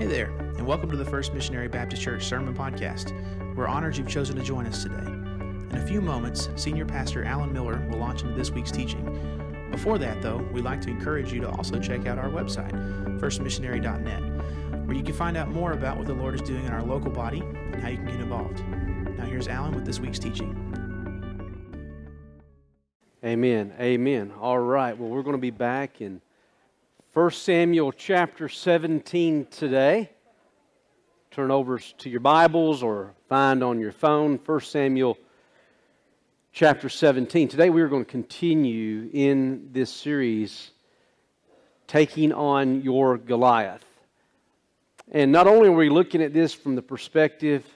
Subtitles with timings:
[0.00, 3.12] Hey there, and welcome to the First Missionary Baptist Church Sermon Podcast.
[3.54, 5.04] We're honored you've chosen to join us today.
[5.04, 9.68] In a few moments, Senior Pastor Alan Miller will launch into this week's teaching.
[9.70, 12.72] Before that, though, we'd like to encourage you to also check out our website,
[13.20, 16.82] firstmissionary.net, where you can find out more about what the Lord is doing in our
[16.82, 18.66] local body and how you can get involved.
[19.18, 20.56] Now, here's Alan with this week's teaching.
[23.22, 23.74] Amen.
[23.78, 24.32] Amen.
[24.40, 24.96] All right.
[24.96, 26.22] Well, we're going to be back in
[27.12, 30.08] 1 Samuel chapter 17 today.
[31.32, 35.18] Turn over to your Bibles or find on your phone 1 Samuel
[36.52, 37.48] chapter 17.
[37.48, 40.70] Today we are going to continue in this series,
[41.88, 43.84] Taking on Your Goliath.
[45.10, 47.66] And not only are we looking at this from the perspective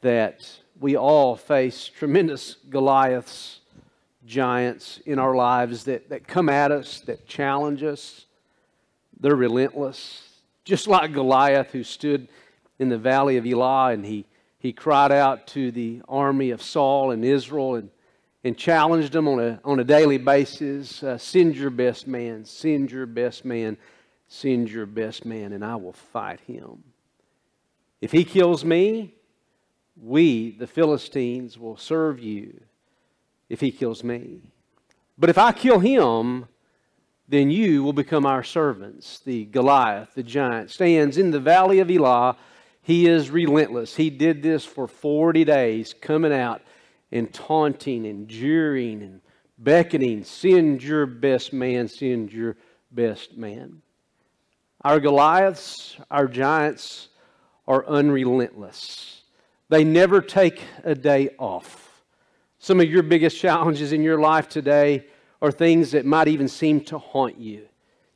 [0.00, 0.50] that
[0.80, 3.60] we all face tremendous Goliaths,
[4.26, 8.26] giants in our lives that, that come at us, that challenge us
[9.22, 10.28] they're relentless.
[10.64, 12.28] Just like Goliath, who stood
[12.78, 14.26] in the valley of Elah and he,
[14.58, 17.90] he cried out to the army of Saul and Israel and,
[18.44, 22.90] and challenged them on a, on a daily basis uh, send your best man, send
[22.90, 23.76] your best man,
[24.26, 26.82] send your best man, and I will fight him.
[28.00, 29.14] If he kills me,
[30.00, 32.60] we, the Philistines, will serve you
[33.48, 34.40] if he kills me.
[35.16, 36.48] But if I kill him,
[37.32, 39.20] then you will become our servants.
[39.20, 42.36] The Goliath, the giant, stands in the valley of Elah.
[42.82, 43.96] He is relentless.
[43.96, 46.60] He did this for 40 days, coming out
[47.10, 49.22] and taunting and jeering and
[49.56, 52.58] beckoning, Send your best man, send your
[52.90, 53.80] best man.
[54.84, 57.08] Our Goliaths, our giants,
[57.66, 59.22] are unrelentless.
[59.70, 62.02] They never take a day off.
[62.58, 65.06] Some of your biggest challenges in your life today
[65.42, 67.66] or things that might even seem to haunt you.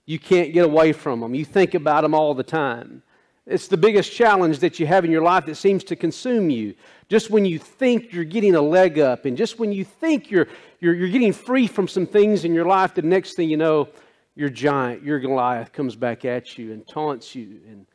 [0.06, 1.34] You can't get away from them.
[1.34, 3.02] You think about them all the time.
[3.46, 6.76] It's the biggest challenge that you have in your life that seems to consume you.
[7.08, 10.46] Just when you think you're getting a leg up, and just when you think you're,
[10.78, 13.88] you're, you're getting free from some things in your life, the next thing you know,
[14.36, 17.86] your giant, your Goliath comes back at you and taunts you and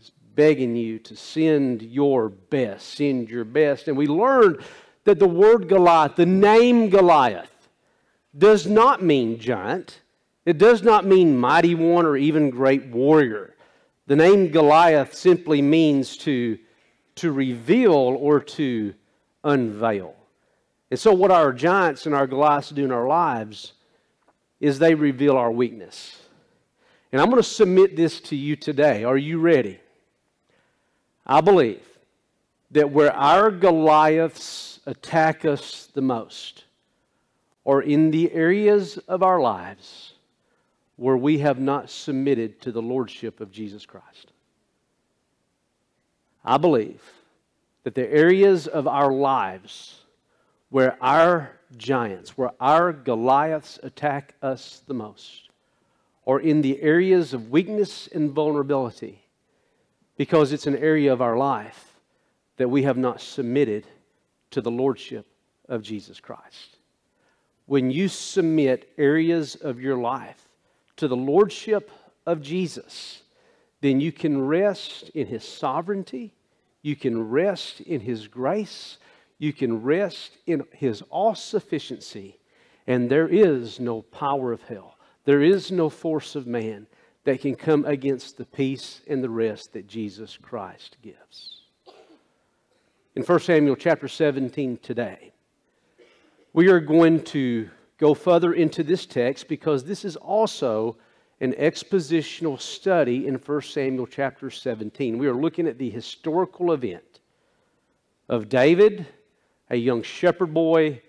[0.00, 3.86] is begging you to send your best, send your best.
[3.88, 4.62] And we learned
[5.04, 7.50] that the word Goliath, the name Goliath,
[8.38, 10.00] does not mean giant.
[10.44, 13.54] It does not mean mighty one or even great warrior.
[14.06, 16.58] The name Goliath simply means to,
[17.16, 18.94] to reveal or to
[19.44, 20.14] unveil.
[20.90, 23.74] And so, what our giants and our Goliaths do in our lives
[24.60, 26.18] is they reveal our weakness.
[27.12, 29.04] And I'm going to submit this to you today.
[29.04, 29.80] Are you ready?
[31.26, 31.82] I believe
[32.70, 36.64] that where our Goliaths attack us the most,
[37.68, 40.14] or in the areas of our lives
[40.96, 44.32] where we have not submitted to the Lordship of Jesus Christ.
[46.42, 47.02] I believe
[47.84, 50.00] that the areas of our lives
[50.70, 55.50] where our giants, where our Goliaths attack us the most,
[56.24, 59.26] or in the areas of weakness and vulnerability,
[60.16, 62.00] because it's an area of our life
[62.56, 63.86] that we have not submitted
[64.52, 65.26] to the Lordship
[65.68, 66.77] of Jesus Christ
[67.68, 70.48] when you submit areas of your life
[70.96, 71.90] to the Lordship
[72.26, 73.22] of Jesus,
[73.82, 76.34] then you can rest in His sovereignty,
[76.80, 78.96] you can rest in His grace,
[79.38, 82.38] you can rest in His all sufficiency,
[82.86, 84.96] and there is no power of hell,
[85.26, 86.86] there is no force of man
[87.24, 91.64] that can come against the peace and the rest that Jesus Christ gives.
[93.14, 95.32] In 1 Samuel chapter 17 today,
[96.58, 100.96] we are going to go further into this text because this is also
[101.40, 105.18] an expositional study in 1 Samuel chapter 17.
[105.18, 107.20] We are looking at the historical event
[108.28, 109.06] of David,
[109.70, 111.00] a young shepherd boy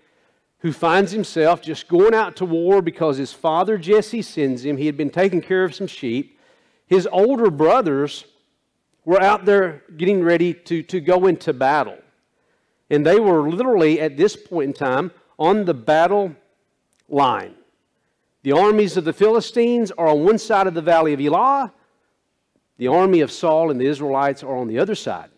[0.58, 4.76] who finds himself just going out to war because his father Jesse sends him.
[4.76, 6.38] He had been taking care of some sheep.
[6.86, 8.24] His older brothers
[9.04, 11.98] were out there getting ready to, to go into battle.
[12.88, 15.10] And they were literally, at this point in time,
[15.40, 16.36] on the battle
[17.08, 17.54] line.
[18.42, 21.72] The armies of the Philistines are on one side of the valley of Elah.
[22.76, 25.30] The army of Saul and the Israelites are on the other side.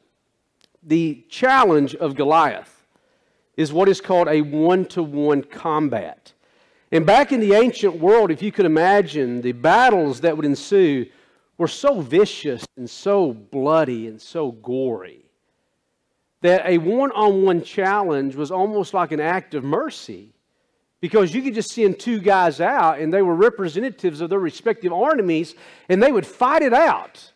[0.82, 2.84] The challenge of Goliath
[3.56, 6.32] is what is called a one to one combat.
[6.90, 11.06] And back in the ancient world, if you could imagine, the battles that would ensue
[11.58, 15.21] were so vicious and so bloody and so gory
[16.42, 20.34] that a one on one challenge was almost like an act of mercy
[21.00, 24.92] because you could just send two guys out and they were representatives of their respective
[24.92, 25.54] armies
[25.88, 27.32] and they would fight it out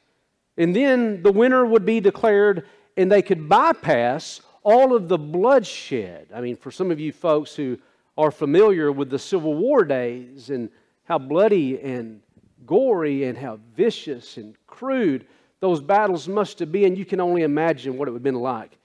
[0.56, 2.66] And then the winner would be declared,
[2.96, 6.28] and they could bypass all of the bloodshed.
[6.34, 7.78] I mean, for some of you folks who
[8.16, 10.70] are familiar with the Civil War days and
[11.04, 12.22] how bloody and
[12.64, 15.26] gory and how vicious and crude
[15.60, 18.78] those battles must have been, you can only imagine what it would have been like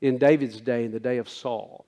[0.00, 1.86] in David's day, in the day of Saul.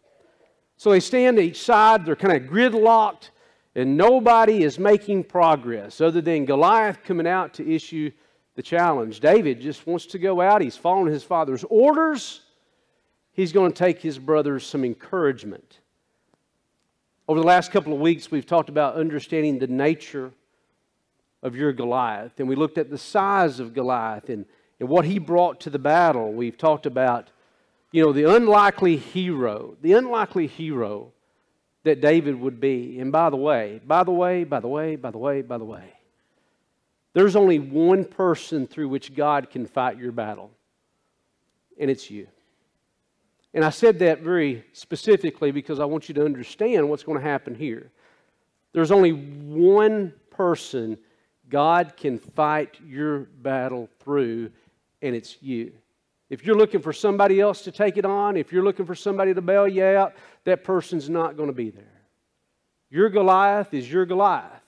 [0.77, 3.31] So they stand to each side, they're kind of gridlocked,
[3.75, 8.11] and nobody is making progress other than Goliath coming out to issue
[8.57, 9.21] the challenge.
[9.21, 12.41] David just wants to go out, he's following his father's orders.
[13.33, 15.79] He's going to take his brothers some encouragement.
[17.29, 20.33] Over the last couple of weeks, we've talked about understanding the nature
[21.43, 22.33] of your Goliath.
[22.39, 24.45] And we looked at the size of Goliath and,
[24.79, 26.33] and what he brought to the battle.
[26.33, 27.31] We've talked about,
[27.93, 31.13] you know, the unlikely hero, the unlikely hero
[31.83, 33.01] that David would be.
[33.01, 35.65] And by the way, by the way, by the way, by the way, by the
[35.65, 35.95] way,
[37.13, 40.51] there's only one person through which God can fight your battle,
[41.79, 42.29] and it's you.
[43.53, 47.25] And I said that very specifically because I want you to understand what's going to
[47.25, 47.91] happen here.
[48.73, 50.97] There's only one person
[51.49, 54.53] God can fight your battle through,
[55.03, 55.73] and it's you.
[56.31, 59.35] If you're looking for somebody else to take it on, if you're looking for somebody
[59.35, 62.03] to bail you out, that person's not going to be there.
[62.89, 64.63] Your Goliath is your Goliath.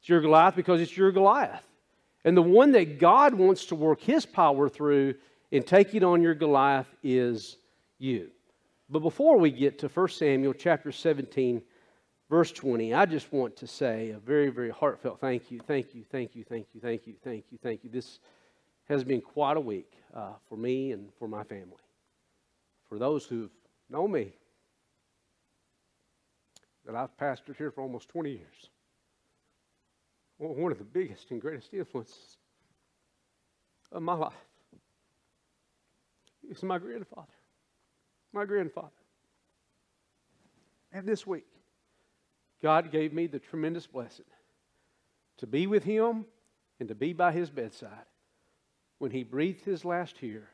[0.00, 1.62] It's your Goliath because it's your Goliath.
[2.24, 5.14] And the one that God wants to work his power through
[5.50, 7.58] in taking on your Goliath is
[7.98, 8.30] you.
[8.88, 11.60] But before we get to 1 Samuel chapter 17,
[12.30, 16.04] verse 20, I just want to say a very, very heartfelt thank you, thank you,
[16.10, 17.90] thank you, thank you, thank you, thank you, thank you.
[17.90, 18.20] This
[18.88, 21.76] has been quite a week uh, for me and for my family.
[22.88, 23.50] For those who've
[23.90, 24.32] known me,
[26.86, 28.70] that I've pastored here for almost 20 years.
[30.38, 32.36] One of the biggest and greatest influences
[33.90, 34.32] of my life
[36.48, 37.26] is my grandfather.
[38.32, 38.88] My grandfather.
[40.92, 41.46] And this week,
[42.62, 44.24] God gave me the tremendous blessing
[45.38, 46.24] to be with him
[46.78, 48.06] and to be by his bedside
[48.98, 50.48] when he breathed his last here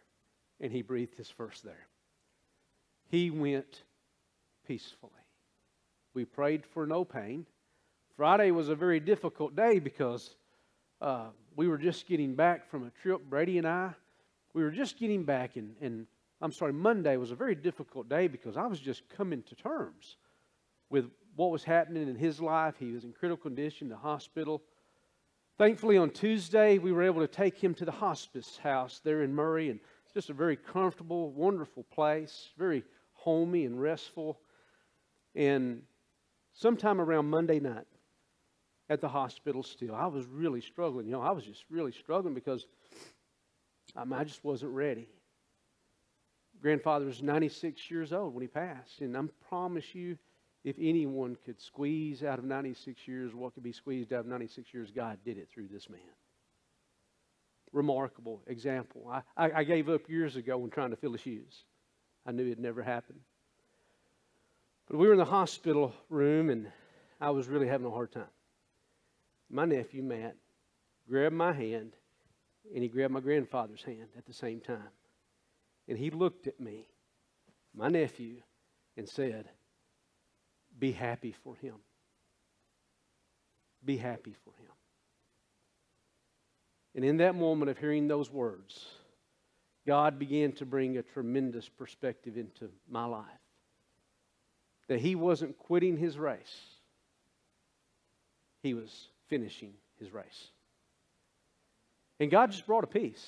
[0.60, 1.86] and he breathed his first there.
[3.08, 3.82] He went
[4.66, 5.12] peacefully.
[6.14, 7.46] We prayed for no pain.
[8.16, 10.36] Friday was a very difficult day because
[11.00, 13.90] uh, we were just getting back from a trip, Brady and I.
[14.54, 16.06] We were just getting back, and, and
[16.40, 20.16] I'm sorry, Monday was a very difficult day because I was just coming to terms
[20.90, 22.74] with what was happening in his life.
[22.78, 24.62] He was in critical condition, the hospital.
[25.62, 29.32] Thankfully, on Tuesday, we were able to take him to the hospice house there in
[29.32, 29.78] Murray, and
[30.12, 32.82] just a very comfortable, wonderful place, very
[33.12, 34.40] homey and restful.
[35.36, 35.82] And
[36.52, 37.86] sometime around Monday night
[38.90, 41.06] at the hospital, still, I was really struggling.
[41.06, 42.66] You know, I was just really struggling because
[43.94, 45.06] I, just wasn't ready.
[46.60, 50.18] Grandfather was 96 years old when he passed, and I promise you,
[50.64, 54.72] if anyone could squeeze out of 96 years what could be squeezed out of 96
[54.72, 56.00] years, God did it through this man.
[57.72, 59.10] Remarkable example.
[59.10, 61.64] I, I, I gave up years ago when trying to fill his shoes.
[62.24, 63.16] I knew it'd never happen.
[64.88, 66.70] But we were in the hospital room, and
[67.20, 68.24] I was really having a hard time.
[69.50, 70.36] My nephew, Matt,
[71.08, 71.92] grabbed my hand,
[72.72, 74.90] and he grabbed my grandfather's hand at the same time.
[75.88, 76.86] And he looked at me,
[77.74, 78.36] my nephew,
[78.96, 79.48] and said,
[80.82, 81.76] be happy for him.
[83.84, 84.72] Be happy for him.
[86.96, 88.86] And in that moment of hearing those words,
[89.86, 93.26] God began to bring a tremendous perspective into my life.
[94.88, 96.60] That he wasn't quitting his race,
[98.64, 100.48] he was finishing his race.
[102.18, 103.24] And God just brought a peace.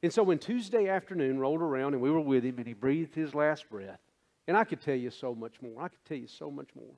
[0.00, 3.16] And so when Tuesday afternoon rolled around and we were with him and he breathed
[3.16, 3.98] his last breath,
[4.46, 5.82] and I could tell you so much more.
[5.82, 6.94] I could tell you so much more.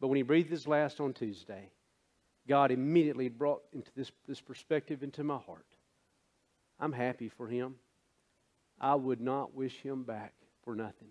[0.00, 1.70] But when he breathed his last on Tuesday,
[2.48, 5.66] God immediately brought into this, this perspective into my heart.
[6.78, 7.76] I'm happy for him.
[8.80, 10.32] I would not wish him back
[10.64, 11.10] for nothing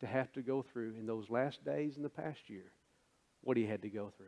[0.00, 2.70] to have to go through in those last days in the past year
[3.42, 4.26] what he had to go through.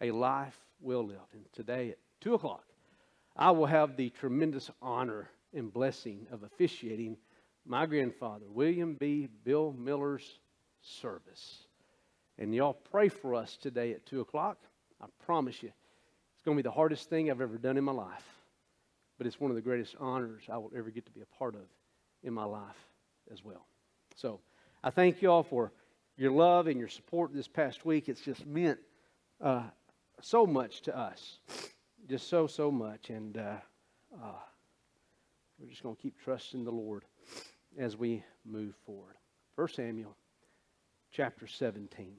[0.00, 1.34] A life well lived.
[1.34, 2.64] And today at 2 o'clock,
[3.36, 7.18] I will have the tremendous honor and blessing of officiating
[7.66, 9.28] my grandfather, William B.
[9.44, 10.38] Bill Miller's
[10.82, 11.64] service.
[12.38, 14.58] And y'all pray for us today at 2 o'clock.
[15.00, 15.70] I promise you,
[16.34, 18.24] it's going to be the hardest thing I've ever done in my life.
[19.18, 21.54] But it's one of the greatest honors I will ever get to be a part
[21.54, 21.60] of
[22.22, 22.88] in my life
[23.30, 23.66] as well.
[24.16, 24.40] So
[24.82, 25.72] I thank y'all for
[26.16, 28.08] your love and your support this past week.
[28.08, 28.78] It's just meant
[29.40, 29.64] uh,
[30.22, 31.38] so much to us
[32.08, 33.10] just so, so much.
[33.10, 33.56] And uh,
[34.14, 34.32] uh,
[35.58, 37.04] we're just going to keep trusting the Lord
[37.78, 39.16] as we move forward.
[39.56, 40.16] 1 Samuel
[41.12, 42.14] chapter 17.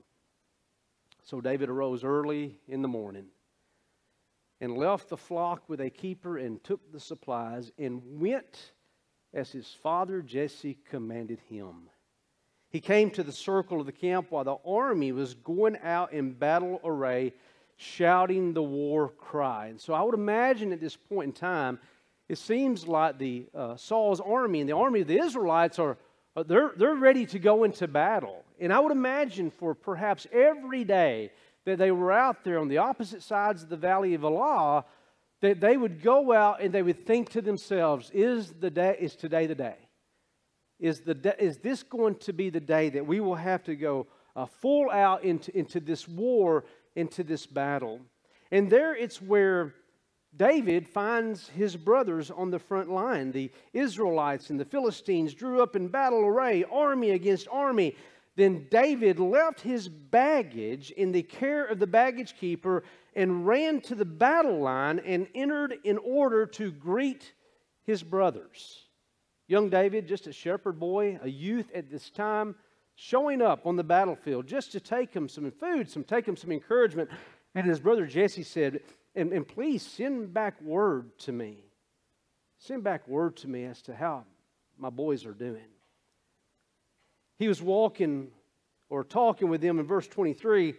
[1.23, 3.25] So David arose early in the morning
[4.59, 8.73] and left the flock with a keeper and took the supplies and went
[9.33, 11.89] as his father Jesse commanded him.
[12.69, 16.31] He came to the circle of the camp while the army was going out in
[16.31, 17.33] battle array,
[17.75, 19.67] shouting the war cry.
[19.67, 21.79] And so I would imagine at this point in time,
[22.31, 25.97] it seems like the uh, Saul's army and the army of the Israelites are
[26.37, 28.45] uh, they're, they're ready to go into battle.
[28.57, 31.31] And I would imagine for perhaps every day
[31.65, 34.85] that they were out there on the opposite sides of the valley of Elah,
[35.41, 39.17] that they would go out and they would think to themselves, is, the day, is
[39.17, 39.75] today the day?
[40.79, 43.75] Is, the de- is this going to be the day that we will have to
[43.75, 44.07] go
[44.37, 46.63] uh, full out into, into this war,
[46.95, 47.99] into this battle?
[48.51, 49.73] And there it's where
[50.35, 53.31] David finds his brothers on the front line.
[53.31, 57.95] The Israelites and the Philistines drew up in battle array, army against army.
[58.37, 62.83] Then David left his baggage in the care of the baggage keeper
[63.13, 67.33] and ran to the battle line and entered in order to greet
[67.83, 68.85] his brothers.
[69.47, 72.55] Young David, just a shepherd boy, a youth at this time,
[72.95, 76.53] showing up on the battlefield just to take him some food, some take him some
[76.53, 77.09] encouragement.
[77.53, 78.79] And his brother Jesse said,
[79.15, 81.65] and, and please send back word to me.
[82.57, 84.25] Send back word to me as to how
[84.77, 85.69] my boys are doing.
[87.37, 88.29] He was walking
[88.89, 90.75] or talking with them in verse 23.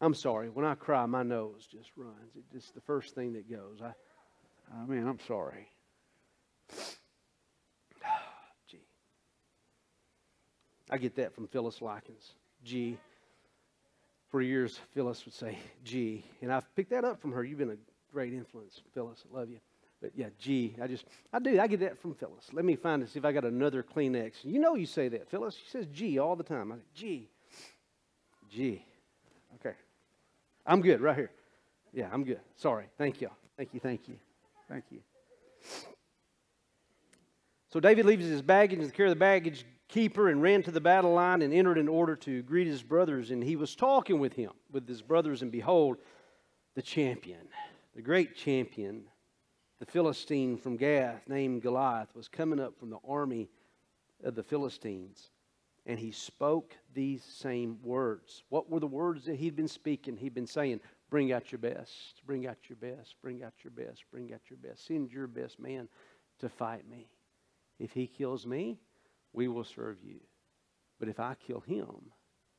[0.00, 2.36] I'm sorry, when I cry, my nose just runs.
[2.36, 3.80] It's just the first thing that goes.
[3.82, 3.92] I,
[4.72, 5.68] I mean, I'm sorry.
[8.68, 8.78] Gee.
[10.88, 12.34] I get that from Phyllis Likens.
[12.62, 12.98] Gee
[14.30, 16.24] for years, Phyllis would say, G.
[16.42, 17.44] And I've picked that up from her.
[17.44, 17.76] You've been a
[18.12, 19.24] great influence, Phyllis.
[19.32, 19.58] I love you.
[20.00, 20.76] But yeah, G.
[20.80, 21.58] I just, I do.
[21.58, 22.48] I get that from Phyllis.
[22.52, 24.44] Let me find it, see if I got another Kleenex.
[24.44, 25.56] You know you say that, Phyllis.
[25.56, 26.70] She says G all the time.
[26.70, 27.28] I say, G.
[28.50, 28.84] G.
[29.56, 29.76] Okay.
[30.66, 31.30] I'm good right here.
[31.92, 32.40] Yeah, I'm good.
[32.56, 32.84] Sorry.
[32.96, 33.30] Thank you.
[33.56, 33.80] Thank you.
[33.80, 34.16] Thank you.
[34.68, 35.00] Thank you.
[37.72, 40.70] So David leaves his baggage in the care of the baggage keeper and ran to
[40.70, 43.30] the battle line and entered in order to greet his brothers.
[43.30, 45.98] And he was talking with him, with his brothers, and behold,
[46.74, 47.48] the champion,
[47.94, 49.04] the great champion,
[49.80, 53.48] the Philistine from Gath named Goliath, was coming up from the army
[54.22, 55.30] of the Philistines.
[55.86, 58.42] And he spoke these same words.
[58.50, 60.18] What were the words that he'd been speaking?
[60.18, 60.80] He'd been saying,
[61.10, 64.58] Bring out your best, bring out your best, bring out your best, bring out your
[64.58, 64.86] best.
[64.86, 65.88] Send your best man
[66.40, 67.08] to fight me.
[67.78, 68.78] If he kills me,
[69.38, 70.18] we will serve you.
[70.98, 71.94] But if I kill him,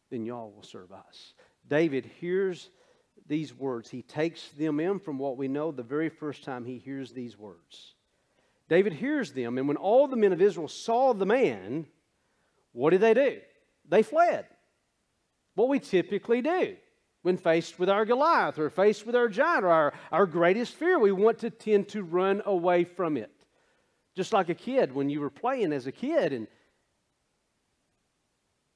[0.09, 1.33] then y'all will serve us.
[1.67, 2.69] David hears
[3.27, 3.89] these words.
[3.89, 7.37] He takes them in from what we know the very first time he hears these
[7.37, 7.95] words.
[8.69, 11.85] David hears them, and when all the men of Israel saw the man,
[12.71, 13.41] what did they do?
[13.89, 14.45] They fled.
[15.55, 16.77] What we typically do
[17.23, 20.97] when faced with our Goliath or faced with our giant or our, our greatest fear,
[20.97, 23.33] we want to tend to run away from it.
[24.15, 26.47] Just like a kid when you were playing as a kid and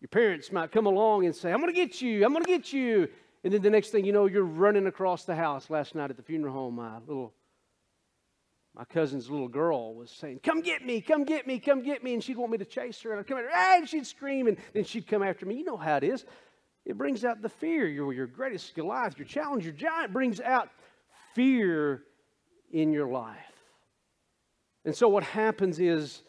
[0.03, 2.51] your parents might come along and say, I'm going to get you, I'm going to
[2.51, 3.07] get you.
[3.41, 5.69] And then the next thing you know, you're running across the house.
[5.69, 7.33] Last night at the funeral home, my little,
[8.75, 12.15] my cousin's little girl was saying, Come get me, come get me, come get me.
[12.15, 13.12] And she'd want me to chase her.
[13.12, 15.55] And I'd come at her, and she'd scream, and then she'd come after me.
[15.55, 16.25] You know how it is.
[16.86, 17.88] It brings out the fear.
[17.88, 20.67] Your, your greatest Goliath, your challenge, your giant brings out
[21.33, 22.03] fear
[22.74, 23.38] in your life.
[24.83, 26.24] And so what happens is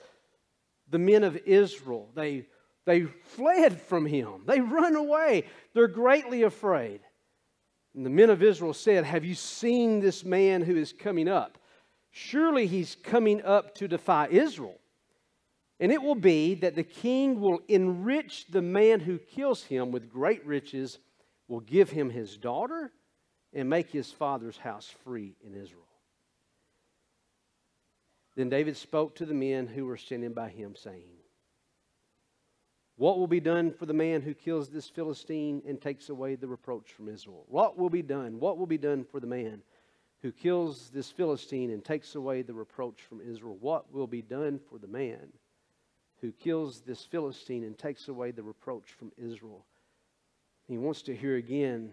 [0.88, 2.46] the men of Israel, they
[2.86, 4.42] they fled from him.
[4.46, 5.44] They run away.
[5.72, 7.00] They're greatly afraid.
[7.94, 11.58] And the men of Israel said, Have you seen this man who is coming up?
[12.10, 14.78] Surely he's coming up to defy Israel.
[15.80, 20.10] And it will be that the king will enrich the man who kills him with
[20.10, 20.98] great riches,
[21.48, 22.92] will give him his daughter,
[23.52, 25.86] and make his father's house free in Israel.
[28.36, 31.14] Then David spoke to the men who were standing by him, saying,
[32.96, 36.46] what will be done for the man who kills this Philistine and takes away the
[36.46, 37.44] reproach from Israel?
[37.48, 38.38] What will be done?
[38.38, 39.62] What will be done for the man
[40.22, 43.56] who kills this Philistine and takes away the reproach from Israel?
[43.60, 45.32] What will be done for the man
[46.20, 49.66] who kills this Philistine and takes away the reproach from Israel?
[50.68, 51.92] He wants to hear again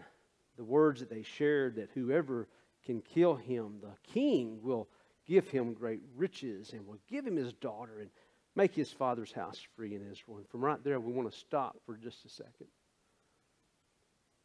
[0.55, 2.47] the words that they shared that whoever
[2.85, 4.87] can kill him, the king will
[5.25, 8.09] give him great riches and will give him his daughter and
[8.55, 10.37] make his father's house free in Israel.
[10.37, 12.67] And from right there, we want to stop for just a second.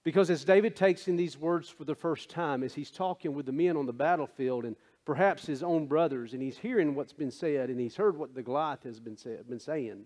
[0.05, 3.47] Because as David takes in these words for the first time, as he's talking with
[3.47, 7.31] the men on the battlefield and perhaps his own brothers, and he's hearing what's been
[7.31, 10.05] said, and he's heard what the Goliath has been, say, been saying,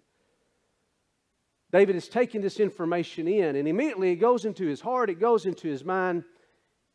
[1.71, 5.47] David is taking this information in, and immediately it goes into his heart, it goes
[5.47, 6.25] into his mind,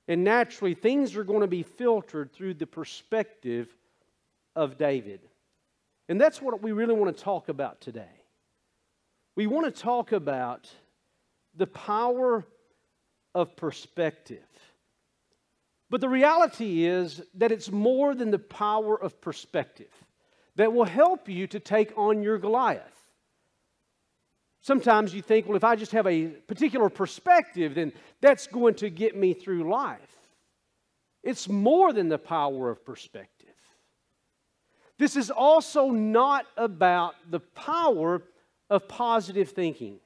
[0.08, 3.74] and naturally things are going to be filtered through the perspective
[4.56, 5.22] of David.
[6.08, 8.22] And that's what we really want to talk about today.
[9.36, 10.70] We want to talk about
[11.56, 12.46] the power
[13.34, 14.46] of perspective.
[15.90, 19.92] But the reality is that it's more than the power of perspective
[20.56, 22.82] that will help you to take on your Goliath.
[24.62, 28.90] Sometimes you think, well, if I just have a particular perspective, then that's going to
[28.90, 30.00] get me through life.
[31.24, 33.35] It's more than the power of perspective.
[34.98, 38.22] This is also not about the power
[38.70, 40.00] of positive thinking.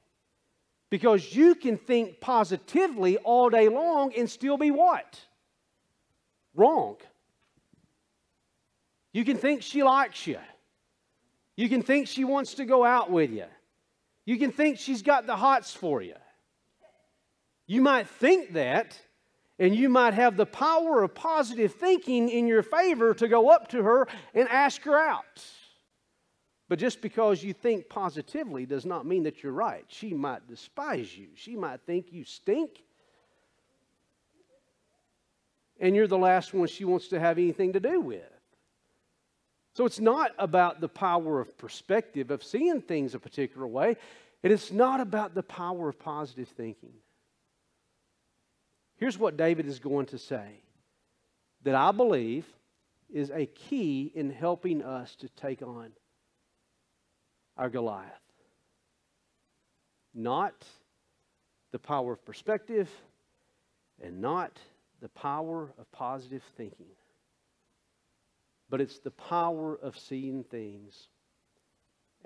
[0.90, 5.20] Because you can think positively all day long and still be what?
[6.54, 6.96] Wrong.
[9.12, 10.38] You can think she likes you.
[11.56, 13.44] You can think she wants to go out with you.
[14.24, 16.14] You can think she's got the hots for you.
[17.66, 19.00] You might think that,
[19.60, 23.68] and you might have the power of positive thinking in your favor to go up
[23.68, 25.44] to her and ask her out.
[26.70, 29.84] But just because you think positively does not mean that you're right.
[29.88, 32.82] She might despise you, she might think you stink.
[35.78, 38.22] And you're the last one she wants to have anything to do with.
[39.74, 43.96] So it's not about the power of perspective, of seeing things a particular way,
[44.42, 46.92] and it's not about the power of positive thinking.
[49.00, 50.60] Here's what David is going to say
[51.62, 52.44] that I believe
[53.08, 55.92] is a key in helping us to take on
[57.56, 58.10] our Goliath.
[60.14, 60.52] Not
[61.72, 62.90] the power of perspective
[64.02, 64.58] and not
[65.00, 66.94] the power of positive thinking,
[68.68, 71.08] but it's the power of seeing things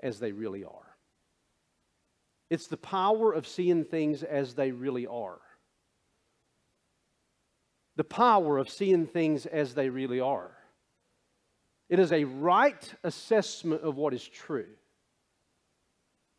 [0.01, 0.97] as they really are.
[2.49, 5.39] It's the power of seeing things as they really are.
[7.95, 10.51] The power of seeing things as they really are.
[11.87, 14.67] It is a right assessment of what is true.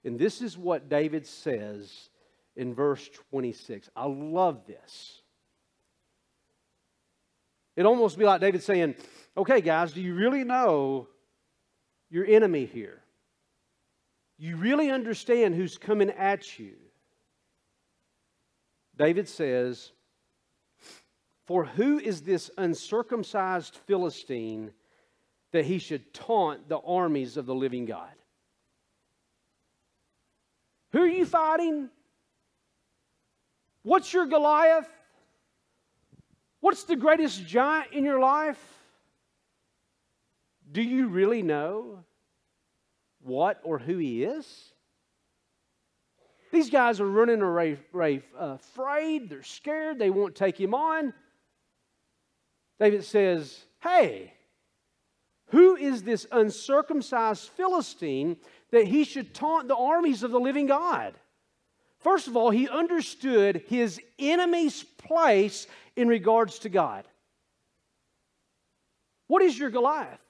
[0.05, 2.11] And this is what David says
[2.57, 3.89] in verse 26.
[3.97, 5.23] I love this.
[7.77, 8.95] It almost be like David saying,
[9.37, 11.09] Okay, guys, do you really know
[12.09, 13.03] your enemy here?
[14.39, 16.75] You really understand who's coming at you?
[18.97, 19.93] David says,
[21.47, 24.73] For who is this uncircumcised Philistine
[25.53, 28.11] that he should taunt the armies of the living God?
[30.93, 31.89] Who are you fighting?
[33.83, 34.89] What's your Goliath?
[36.61, 38.61] What's the greatest giant in your life?
[40.73, 42.05] Do you really know
[43.23, 44.73] what or who he is?
[46.51, 51.13] These guys are running away, uh, afraid, they're scared, they won't take him on.
[52.79, 54.33] David says, Hey,
[55.49, 58.37] who is this uncircumcised Philistine
[58.71, 61.15] that he should taunt the armies of the living God?
[61.99, 67.07] First of all, he understood his enemy's place in regards to God.
[69.29, 70.21] What is your Goliath?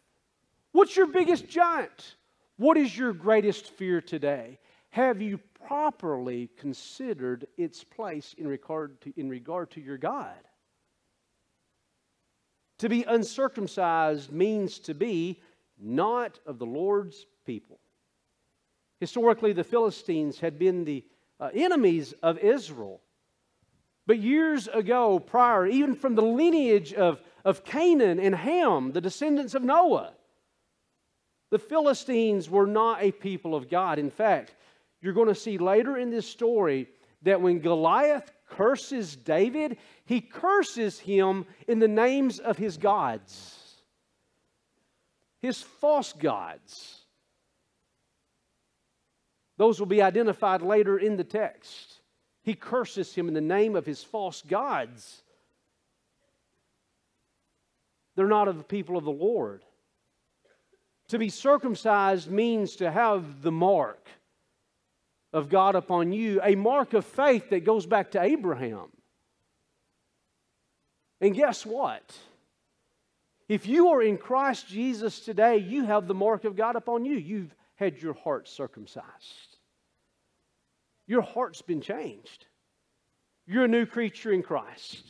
[0.72, 2.16] What's your biggest giant?
[2.56, 4.59] What is your greatest fear today?
[4.90, 10.37] Have you properly considered its place in regard to, in regard to your God?
[12.79, 15.41] To be uncircumcised means to be
[15.79, 17.79] not of the Lord's people.
[19.01, 21.05] Historically, the Philistines had been the
[21.39, 23.01] uh, enemies of Israel.
[24.07, 29.55] But years ago, prior, even from the lineage of, of Canaan and Ham, the descendants
[29.55, 30.12] of Noah,
[31.51, 33.99] the Philistines were not a people of God.
[33.99, 34.55] In fact,
[35.01, 36.89] you're going to see later in this story
[37.23, 43.82] that when Goliath curses David, he curses him in the names of his gods,
[45.40, 47.02] his false gods.
[49.59, 52.00] Those will be identified later in the text.
[52.42, 55.22] He curses him in the name of his false gods.
[58.14, 59.64] They're not of the people of the Lord.
[61.09, 64.09] To be circumcised means to have the mark
[65.33, 68.89] of God upon you, a mark of faith that goes back to Abraham.
[71.21, 72.17] And guess what?
[73.49, 77.17] If you are in Christ Jesus today, you have the mark of God upon you.
[77.17, 79.59] You've had your heart circumcised.
[81.07, 82.47] Your heart's been changed.
[83.47, 85.05] you're a new creature in Christ.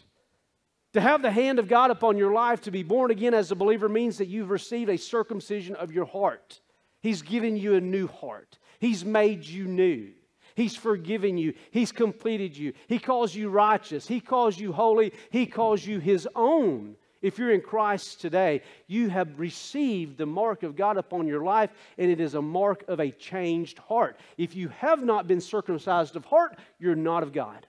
[0.92, 3.56] To have the hand of God upon your life, to be born again as a
[3.56, 6.60] believer, means that you've received a circumcision of your heart.
[7.00, 10.10] He's given you a new heart, He's made you new.
[10.54, 11.54] He's forgiven you.
[11.70, 12.72] He's completed you.
[12.88, 14.06] He calls you righteous.
[14.06, 15.12] He calls you holy.
[15.30, 16.96] He calls you His own.
[17.22, 21.70] If you're in Christ today, you have received the mark of God upon your life,
[21.98, 24.18] and it is a mark of a changed heart.
[24.38, 27.66] If you have not been circumcised of heart, you're not of God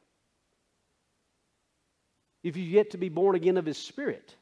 [2.48, 4.36] if you've yet to be born again of His Spirit.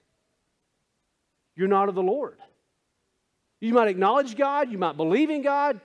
[1.55, 2.37] You're not of the Lord.
[3.59, 5.79] You might acknowledge God, you might believe in God,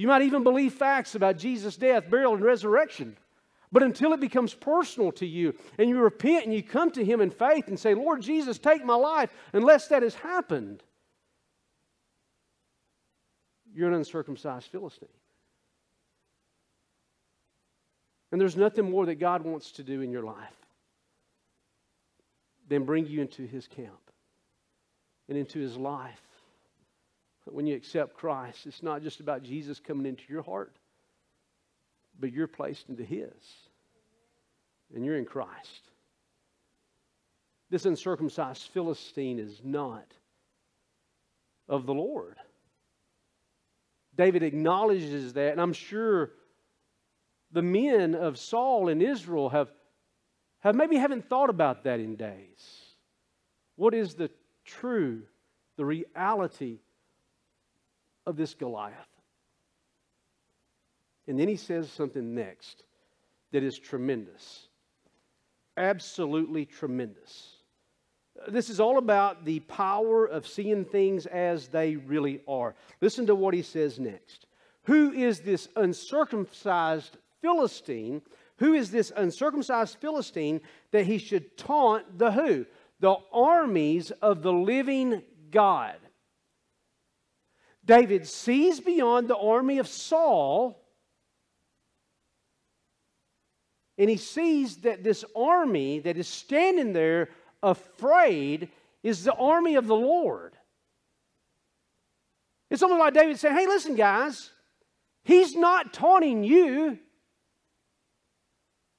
[0.00, 3.18] you might even believe facts about Jesus' death, burial, and resurrection.
[3.70, 7.20] But until it becomes personal to you and you repent and you come to Him
[7.20, 10.82] in faith and say, Lord Jesus, take my life, unless that has happened,
[13.74, 15.10] you're an uncircumcised Philistine.
[18.32, 20.66] And there's nothing more that God wants to do in your life
[22.70, 24.10] than bring you into his camp
[25.28, 26.22] and into his life.
[27.52, 30.76] When you accept Christ, it's not just about Jesus coming into your heart,
[32.18, 33.32] but you're placed into his.
[34.94, 35.90] And you're in Christ.
[37.70, 40.06] This uncircumcised Philistine is not
[41.68, 42.36] of the Lord.
[44.16, 46.32] David acknowledges that, and I'm sure
[47.52, 49.70] the men of Saul and Israel have
[50.60, 52.84] have maybe haven't thought about that in days.
[53.76, 54.30] What is the
[54.64, 55.22] true,
[55.76, 56.80] the reality
[58.26, 58.94] of this Goliath?
[61.26, 62.84] And then he says something next
[63.52, 64.68] that is tremendous.
[65.76, 67.56] Absolutely tremendous.
[68.48, 72.74] This is all about the power of seeing things as they really are.
[73.00, 74.46] Listen to what he says next.
[74.84, 78.22] Who is this uncircumcised Philistine
[78.60, 82.66] who is this uncircumcised Philistine that he should taunt the who?
[83.00, 85.96] The armies of the living God.
[87.90, 90.80] David sees beyond the army of Saul
[93.98, 97.30] and he sees that this army that is standing there
[97.64, 98.68] afraid
[99.02, 100.56] is the army of the Lord.
[102.70, 104.50] It's almost like David saying, Hey, listen, guys,
[105.24, 106.96] he's not taunting you,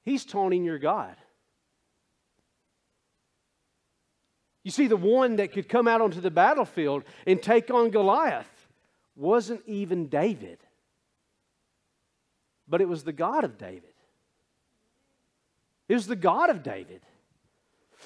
[0.04, 1.16] He's taunting your God.
[4.64, 8.51] You see, the one that could come out onto the battlefield and take on Goliath
[9.22, 10.58] wasn't even David,
[12.68, 13.94] but it was the God of David.
[15.88, 17.00] It was the God of David.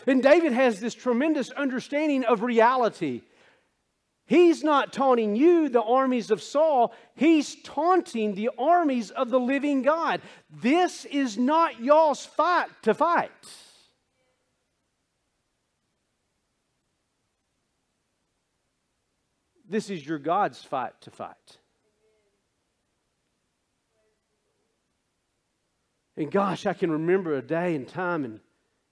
[0.07, 3.23] And David has this tremendous understanding of reality.
[4.27, 6.95] He's not taunting you, the armies of Saul.
[7.15, 10.21] He's taunting the armies of the living God.
[10.51, 13.31] This is not y'all's fight to fight.
[19.69, 21.59] This is your God's fight to fight.
[26.17, 28.41] And gosh, I can remember a day and time in,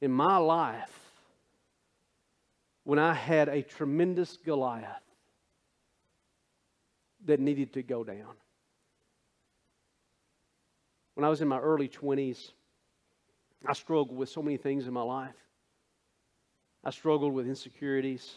[0.01, 1.01] in my life
[2.83, 5.01] when I had a tremendous Goliath
[7.25, 8.35] that needed to go down.
[11.15, 12.51] When I was in my early 20s,
[13.65, 15.37] I struggled with so many things in my life.
[16.83, 18.31] I struggled with insecurities.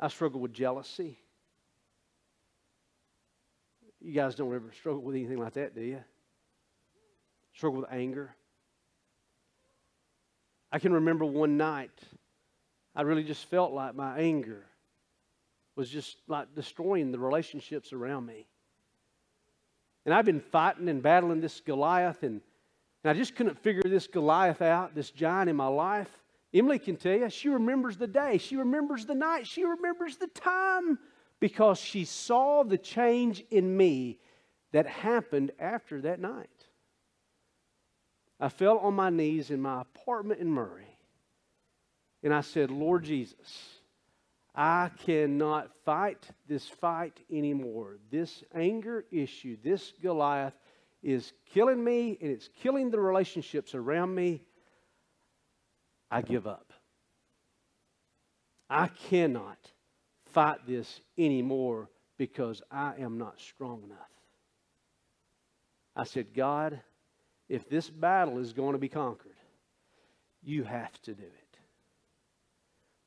[0.00, 1.18] I struggle with jealousy.
[4.00, 6.00] You guys don't ever struggle with anything like that, do you?
[7.52, 8.34] Struggle with anger.
[10.70, 11.90] I can remember one night,
[12.94, 14.64] I really just felt like my anger
[15.74, 18.46] was just like destroying the relationships around me.
[20.04, 22.40] And I've been fighting and battling this Goliath, and,
[23.02, 26.10] and I just couldn't figure this Goliath out, this giant in my life.
[26.52, 30.28] Emily can tell you, she remembers the day, she remembers the night, she remembers the
[30.28, 30.98] time
[31.40, 34.18] because she saw the change in me
[34.72, 36.48] that happened after that night.
[38.40, 40.96] I fell on my knees in my apartment in Murray,
[42.22, 43.78] and I said, Lord Jesus,
[44.54, 47.98] I cannot fight this fight anymore.
[48.10, 50.54] This anger issue, this Goliath,
[51.02, 54.42] is killing me and it's killing the relationships around me.
[56.10, 56.72] I give up.
[58.70, 59.58] I cannot
[60.32, 63.98] fight this anymore because I am not strong enough.
[65.96, 66.80] I said, God,
[67.48, 69.32] if this battle is going to be conquered,
[70.42, 71.58] you have to do it.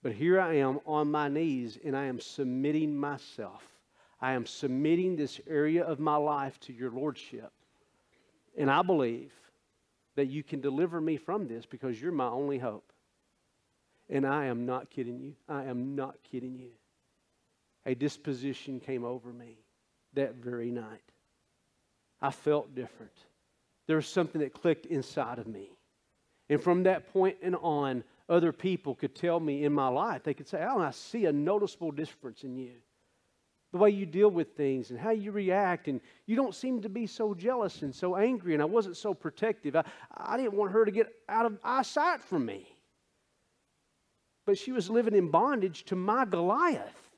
[0.03, 3.63] But here I am on my knees and I am submitting myself.
[4.19, 7.51] I am submitting this area of my life to your Lordship.
[8.57, 9.31] And I believe
[10.15, 12.91] that you can deliver me from this because you're my only hope.
[14.10, 15.36] And I am not kidding you.
[15.47, 16.71] I am not kidding you.
[17.86, 19.58] A disposition came over me
[20.13, 21.02] that very night.
[22.21, 23.13] I felt different.
[23.88, 25.69] There was something that clicked inside of me.
[26.50, 30.34] And from that point and on, other people could tell me in my life, they
[30.34, 32.74] could say, Alan, I see a noticeable difference in you.
[33.71, 36.89] The way you deal with things and how you react, and you don't seem to
[36.89, 39.75] be so jealous and so angry, and I wasn't so protective.
[39.75, 39.84] I,
[40.15, 42.67] I didn't want her to get out of eyesight from me.
[44.45, 47.12] But she was living in bondage to my Goliath.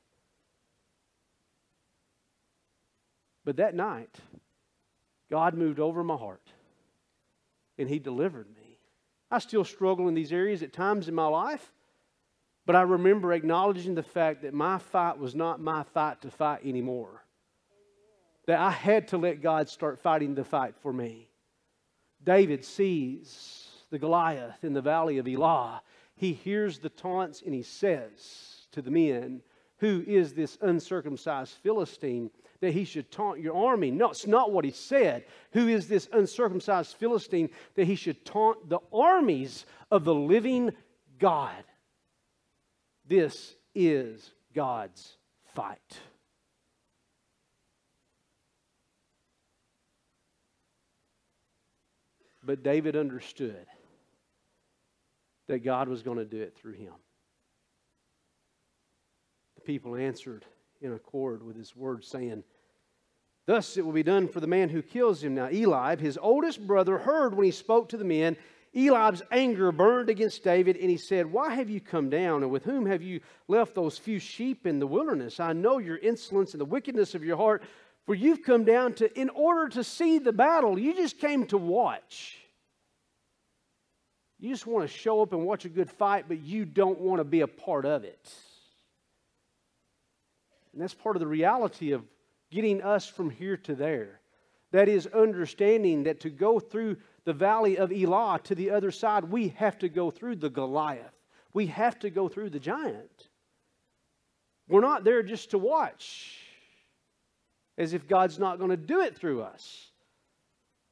[3.45, 4.15] But that night,
[5.29, 6.47] God moved over my heart
[7.77, 8.77] and He delivered me.
[9.31, 11.71] I still struggle in these areas at times in my life,
[12.65, 16.61] but I remember acknowledging the fact that my fight was not my fight to fight
[16.65, 17.23] anymore.
[18.47, 21.29] That I had to let God start fighting the fight for me.
[22.23, 25.81] David sees the Goliath in the valley of Elah.
[26.15, 29.41] He hears the taunts and he says to the men,
[29.77, 32.31] Who is this uncircumcised Philistine?
[32.63, 33.91] that he should taunt your army.
[33.91, 35.25] No, it's not what he said.
[35.51, 40.71] Who is this uncircumcised Philistine that he should taunt the armies of the living
[41.19, 41.61] God?
[43.13, 45.17] This is God's
[45.53, 45.99] fight.
[52.43, 53.67] But David understood
[55.47, 56.93] that God was going to do it through him.
[59.57, 60.43] The people answered
[60.81, 62.43] in accord with his word, saying,
[63.45, 65.35] Thus it will be done for the man who kills him.
[65.35, 68.37] Now, Eliab, his oldest brother, heard when he spoke to the men.
[68.75, 72.63] Eliab's anger burned against David, and he said, Why have you come down, and with
[72.63, 75.39] whom have you left those few sheep in the wilderness?
[75.39, 77.63] I know your insolence and the wickedness of your heart,
[78.05, 80.79] for you've come down to in order to see the battle.
[80.79, 82.39] You just came to watch.
[84.39, 87.19] You just want to show up and watch a good fight, but you don't want
[87.19, 88.33] to be a part of it.
[90.73, 92.03] And that's part of the reality of
[92.49, 94.19] getting us from here to there.
[94.71, 99.25] That is understanding that to go through the valley of Elah to the other side,
[99.25, 101.13] we have to go through the Goliath.
[101.53, 103.29] We have to go through the giant.
[104.67, 106.39] We're not there just to watch,
[107.77, 109.89] as if God's not going to do it through us.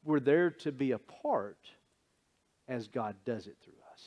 [0.03, 1.57] We're there to be a part
[2.67, 4.03] as God does it through us.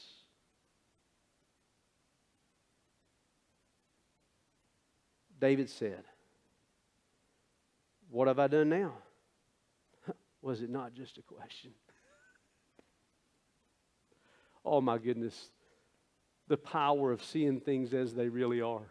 [5.41, 6.05] David said,
[8.11, 8.93] what have I done now?
[10.43, 11.73] Was it not just a question?
[14.65, 15.51] Oh my goodness,
[16.49, 18.89] the power of seeing things as they really are.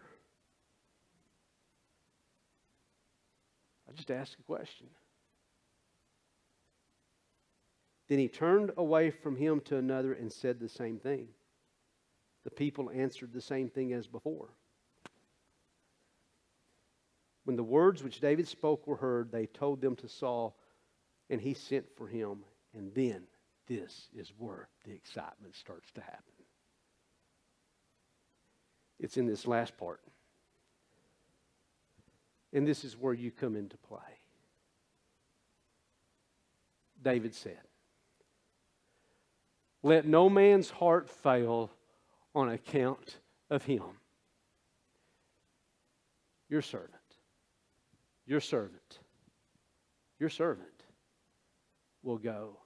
[3.87, 4.87] I just asked a question.
[8.09, 11.27] Then he turned away from him to another and said the same thing.
[12.43, 14.49] The people answered the same thing as before.
[17.45, 20.57] When the words which David spoke were heard, they told them to Saul,
[21.29, 22.39] and he sent for him.
[22.73, 23.23] And then
[23.67, 26.33] this is where the excitement starts to happen.
[28.99, 30.01] It's in this last part.
[32.51, 33.99] And this is where you come into play.
[37.01, 37.59] David said,
[39.81, 41.71] Let no man's heart fail
[42.35, 43.17] on account
[43.49, 43.83] of him.
[46.49, 46.93] Your servant
[48.25, 48.99] your servant,
[50.19, 50.67] your servant
[52.03, 52.57] will go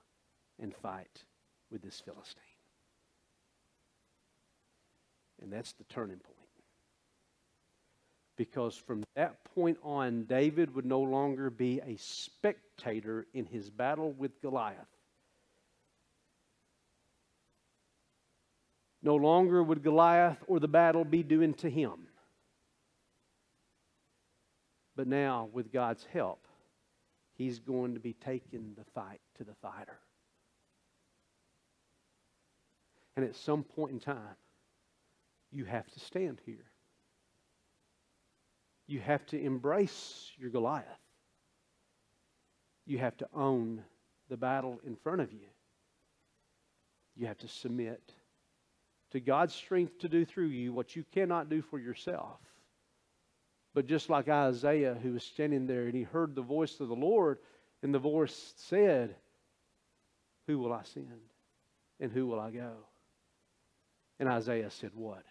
[0.62, 1.24] and fight
[1.72, 2.44] with this Philistine.
[5.42, 6.36] And that's the turning point.
[8.38, 14.12] Because from that point on, David would no longer be a spectator in his battle
[14.12, 14.78] with Goliath.
[19.02, 22.08] No longer would Goliath or the battle be doing to him.
[24.96, 26.46] But now, with God's help,
[27.36, 30.00] he's going to be taking the fight to the fighter.
[33.18, 34.38] And at some point in time,
[35.52, 36.72] you have to stand here.
[38.86, 40.86] You have to embrace your Goliath.
[42.86, 43.84] You have to own
[44.30, 45.48] the battle in front of you.
[47.16, 48.14] You have to submit
[49.12, 52.38] to God's strength to do through you what you cannot do for yourself.
[53.74, 56.96] But just like Isaiah, who was standing there and he heard the voice of the
[56.96, 57.40] Lord,
[57.82, 59.16] and the voice said,
[60.46, 61.08] Who will I send?
[62.00, 62.74] And who will I go?
[64.20, 65.24] And Isaiah said, What?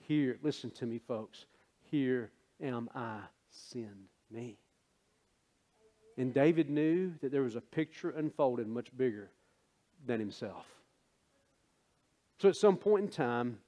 [0.00, 1.46] Here, listen to me, folks.
[1.90, 2.30] Here
[2.62, 4.58] am I, send me.
[6.16, 9.30] And David knew that there was a picture unfolded much bigger
[10.06, 10.66] than himself.
[12.38, 13.58] So at some point in time,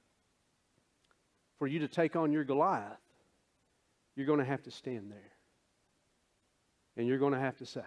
[1.57, 2.99] for you to take on your Goliath,
[4.15, 5.31] you're going to have to stand there.
[6.97, 7.81] And you're going to have to say,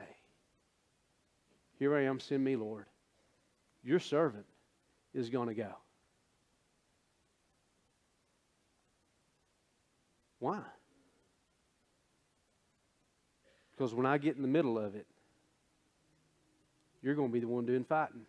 [1.79, 2.87] Here I am, send me, Lord.
[3.83, 4.46] Your servant
[5.14, 5.74] is going to go.
[10.38, 10.61] Why?
[13.77, 15.07] Because when I get in the middle of it,
[17.03, 18.27] you're going to be the one doing fighting.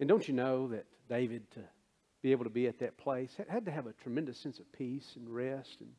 [0.00, 1.60] And don't you know that David, to
[2.22, 5.14] be able to be at that place, had to have a tremendous sense of peace
[5.16, 5.80] and rest.
[5.80, 5.90] And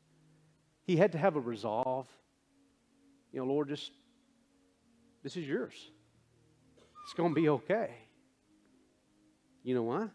[0.85, 2.07] he had to have a resolve.
[3.31, 3.91] You know, Lord, just,
[5.23, 5.73] this is yours.
[7.03, 7.89] It's going to be okay.
[9.63, 10.07] You know why?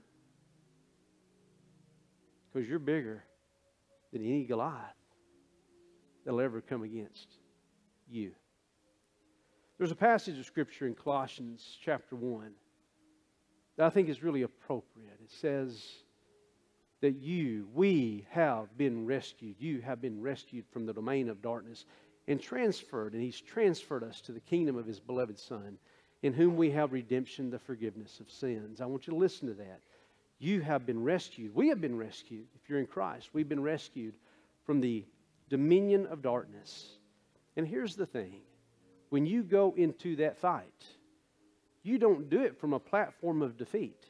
[2.54, 3.24] Because you're bigger
[4.12, 4.78] than any Goliath
[6.24, 7.26] that'll ever come against
[8.08, 8.30] you.
[9.76, 12.52] There's a passage of Scripture in Colossians chapter 1
[13.76, 15.18] that I think is really appropriate.
[15.20, 15.84] It says
[17.00, 19.56] that you, we have been rescued.
[19.58, 21.84] You have been rescued from the domain of darkness
[22.28, 25.76] and transferred, and He's transferred us to the kingdom of His beloved Son,
[26.22, 28.80] in whom we have redemption, the forgiveness of sins.
[28.80, 29.80] I want you to listen to that.
[30.38, 31.54] You have been rescued.
[31.54, 32.46] We have been rescued.
[32.54, 34.14] If you're in Christ, we've been rescued
[34.64, 35.04] from the
[35.48, 36.86] dominion of darkness.
[37.56, 38.40] And here's the thing
[39.10, 40.84] when you go into that fight,
[41.82, 44.04] you don't do it from a platform of defeat.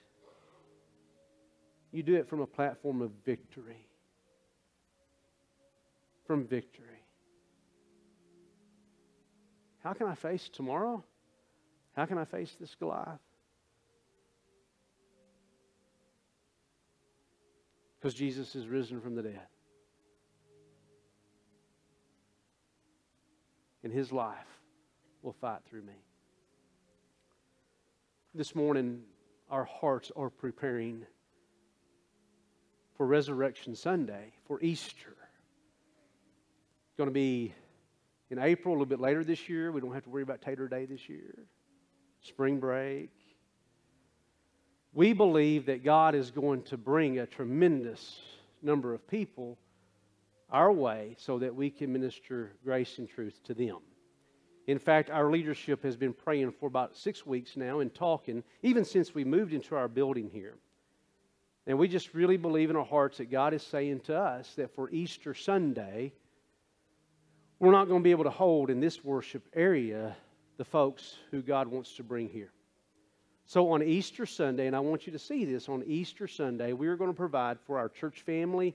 [1.93, 3.87] You do it from a platform of victory.
[6.27, 7.05] From victory.
[9.83, 11.05] How can I face tomorrow?
[11.95, 13.21] How can I face this Goliath?
[18.05, 19.41] Because Jesus is risen from the dead.
[23.83, 24.61] And his life
[25.23, 25.95] will fight through me
[28.35, 29.01] this morning
[29.49, 31.07] our hearts are preparing
[32.97, 35.17] for Resurrection Sunday, for Easter.
[36.89, 37.55] It's going to be
[38.31, 39.71] in April, a little bit later this year.
[39.71, 41.47] We don't have to worry about Tater Day this year.
[42.23, 43.11] Spring break.
[44.95, 48.21] We believe that God is going to bring a tremendous
[48.63, 49.59] number of people
[50.51, 53.79] our way so that we can minister grace and truth to them.
[54.69, 58.85] In fact, our leadership has been praying for about six weeks now and talking, even
[58.85, 60.55] since we moved into our building here.
[61.67, 64.75] And we just really believe in our hearts that God is saying to us that
[64.75, 66.13] for Easter Sunday,
[67.59, 70.17] we're not going to be able to hold in this worship area
[70.57, 72.53] the folks who God wants to bring here.
[73.47, 76.89] So on Easter Sunday, and I want you to see this, on Easter Sunday, we
[76.89, 78.75] are going to provide for our church family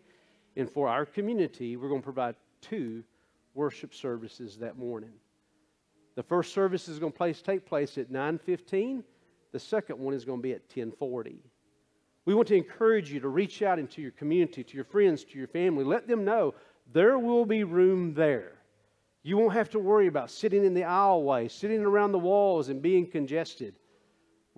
[0.55, 3.03] and for our community, we're going to provide two
[3.55, 5.13] worship services that morning.
[6.15, 9.03] The first service is going to place, take place at 9:15.
[9.51, 11.38] The second one is going to be at 10:40.
[12.25, 15.38] We want to encourage you to reach out into your community, to your friends, to
[15.38, 15.84] your family.
[15.84, 16.53] Let them know
[16.93, 18.51] there will be room there.
[19.23, 22.82] You won't have to worry about sitting in the aisleway, sitting around the walls and
[22.82, 23.78] being congested.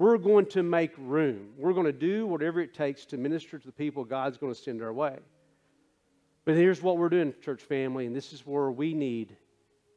[0.02, 1.50] We're going to make room.
[1.60, 4.60] We're going to do whatever it takes to minister to the people God's going to
[4.60, 5.16] send our way.
[6.44, 9.38] But here's what we're doing, church family, and this is where we need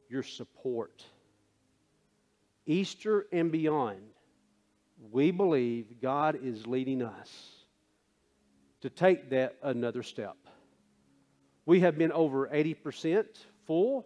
[0.07, 1.03] your support.
[2.67, 3.97] Easter and beyond,
[5.09, 7.65] we believe God is leading us
[8.81, 10.37] to take that another step.
[11.65, 13.25] We have been over 80%
[13.65, 14.05] full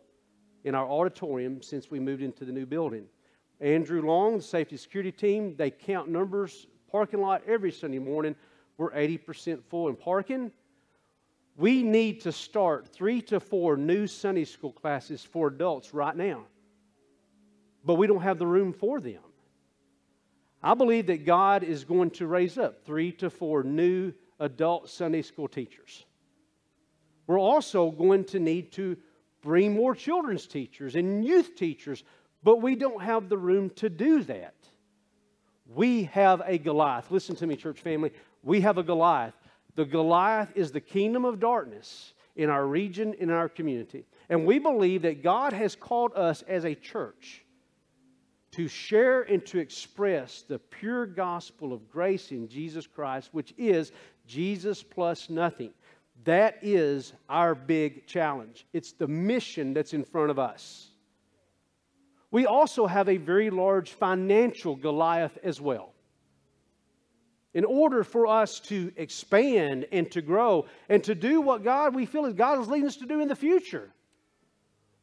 [0.64, 3.08] in our auditorium since we moved into the new building.
[3.60, 8.36] Andrew Long, the safety security team, they count numbers, parking lot every Sunday morning.
[8.78, 10.52] We're 80% full in parking.
[11.58, 16.46] We need to start three to four new Sunday school classes for adults right now
[17.84, 19.22] but we don't have the room for them.
[20.62, 25.22] I believe that God is going to raise up three to four new adult Sunday
[25.22, 26.06] school teachers.
[27.28, 28.98] We're also going to need to
[29.42, 32.04] bring more children's teachers and youth teachers,
[32.44, 34.56] but we don't have the room to do that.
[35.76, 37.12] We have a Goliath.
[37.12, 38.12] Listen to me, church family.
[38.44, 39.36] We have a Goliath.
[39.76, 44.06] The Goliath is the kingdom of darkness in our region, in our community.
[44.30, 47.44] And we believe that God has called us as a church
[48.52, 53.92] to share and to express the pure gospel of grace in Jesus Christ, which is
[54.26, 55.72] Jesus plus nothing.
[56.24, 58.66] That is our big challenge.
[58.74, 60.89] It's the mission that's in front of us.
[62.32, 65.94] We also have a very large financial Goliath as well.
[67.54, 72.06] In order for us to expand and to grow and to do what God we
[72.06, 73.92] feel is God is leading us to do in the future,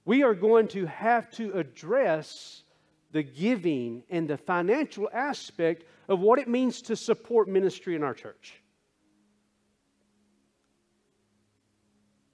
[0.05, 2.63] we are going to have to address
[3.11, 8.15] the giving and the financial aspect of what it means to support ministry in our
[8.15, 8.63] church.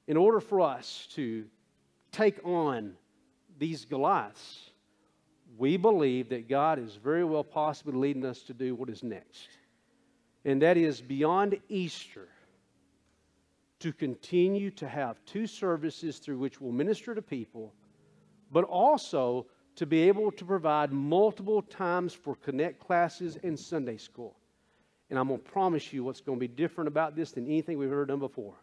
[0.07, 1.47] In order for us to
[2.11, 2.95] take on
[3.59, 4.72] these Goliaths,
[5.63, 9.47] we believe that God is very well possibly leading us to do what is next.
[10.45, 12.27] And that is beyond Easter
[13.79, 17.73] to continue to have two services through which we'll minister to people,
[18.51, 19.47] but also
[19.77, 24.35] to be able to provide multiple times for connect classes and Sunday school.
[25.11, 27.79] And I'm going to promise you what's going to be different about this than anything
[27.79, 28.57] we've ever done before.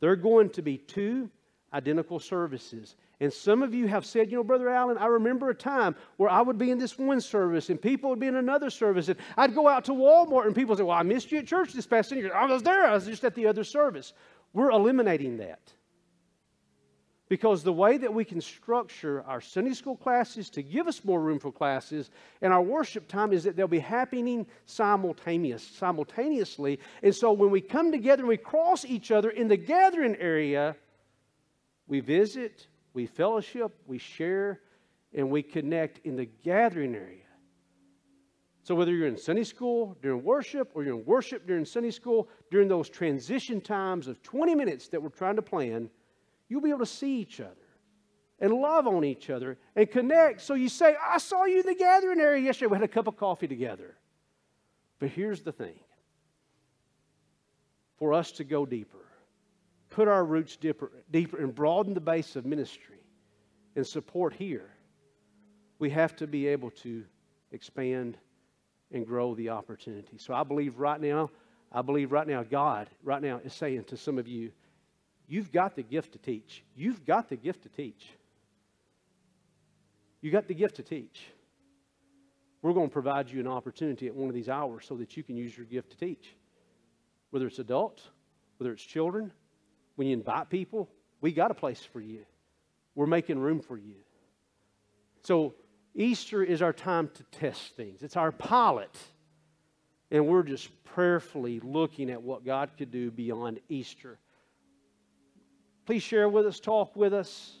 [0.00, 1.30] There are going to be two
[1.72, 2.94] identical services.
[3.18, 6.28] And some of you have said, you know, Brother Allen, I remember a time where
[6.28, 9.08] I would be in this one service and people would be in another service.
[9.08, 11.46] And I'd go out to Walmart and people would say, well, I missed you at
[11.46, 12.30] church this past Sunday.
[12.30, 12.84] I was there.
[12.84, 14.12] I was just at the other service.
[14.52, 15.72] We're eliminating that.
[17.28, 21.20] Because the way that we can structure our Sunday school classes to give us more
[21.20, 22.10] room for classes
[22.42, 26.78] and our worship time is that they'll be happening simultaneous, simultaneously.
[27.02, 30.76] And so when we come together and we cross each other in the gathering area,
[31.88, 34.62] we visit, we fellowship, we share,
[35.12, 37.20] and we connect in the gathering area.
[38.62, 42.28] So, whether you're in Sunday school during worship or you're in worship during Sunday school,
[42.50, 45.90] during those transition times of 20 minutes that we're trying to plan,
[46.48, 47.54] you'll be able to see each other
[48.40, 50.40] and love on each other and connect.
[50.40, 52.68] So you say, I saw you in the gathering area yesterday.
[52.68, 53.94] We had a cup of coffee together.
[54.98, 55.78] But here's the thing
[57.98, 59.05] for us to go deeper,
[59.96, 63.00] put our roots deeper, deeper and broaden the base of ministry
[63.76, 64.68] and support here,
[65.78, 67.02] we have to be able to
[67.50, 68.18] expand
[68.92, 70.18] and grow the opportunity.
[70.18, 71.30] So I believe right now,
[71.72, 74.52] I believe right now, God, right now, is saying to some of you,
[75.28, 76.62] You've got the gift to teach.
[76.76, 78.06] You've got the gift to teach.
[80.20, 81.26] You got the gift to teach.
[82.60, 85.22] We're going to provide you an opportunity at one of these hours so that you
[85.22, 86.36] can use your gift to teach.
[87.30, 88.04] Whether it's adults,
[88.58, 89.32] whether it's children,
[89.96, 90.88] when you invite people,
[91.20, 92.24] we got a place for you.
[92.94, 93.96] We're making room for you.
[95.22, 95.54] So,
[95.94, 98.96] Easter is our time to test things, it's our pilot.
[100.08, 104.20] And we're just prayerfully looking at what God could do beyond Easter.
[105.84, 107.56] Please share with us, talk with us.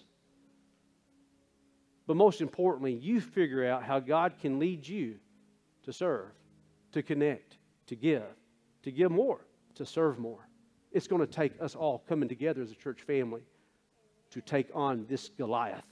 [2.06, 5.16] But most importantly, you figure out how God can lead you
[5.82, 6.28] to serve,
[6.92, 7.58] to connect,
[7.88, 8.22] to give,
[8.84, 9.40] to give more,
[9.74, 10.45] to serve more.
[10.96, 13.42] It's going to take us all coming together as a church family
[14.30, 15.84] to take on this Goliath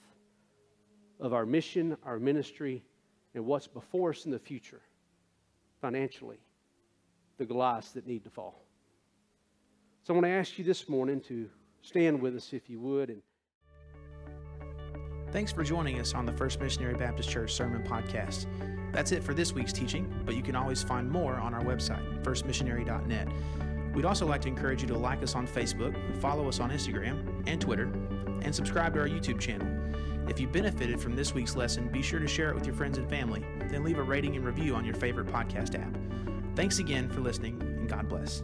[1.20, 2.82] of our mission, our ministry,
[3.34, 4.80] and what's before us in the future
[5.82, 6.38] financially,
[7.36, 8.64] the Goliaths that need to fall.
[10.04, 11.50] So I want to ask you this morning to
[11.82, 13.10] stand with us if you would.
[13.10, 13.20] And
[15.32, 18.46] Thanks for joining us on the First Missionary Baptist Church Sermon Podcast.
[18.90, 22.24] That's it for this week's teaching, but you can always find more on our website,
[22.24, 23.28] firstmissionary.net.
[23.94, 27.42] We'd also like to encourage you to like us on Facebook, follow us on Instagram
[27.46, 27.84] and Twitter,
[28.42, 29.68] and subscribe to our YouTube channel.
[30.28, 32.98] If you benefited from this week's lesson, be sure to share it with your friends
[32.98, 35.96] and family, then leave a rating and review on your favorite podcast app.
[36.56, 38.42] Thanks again for listening, and God bless.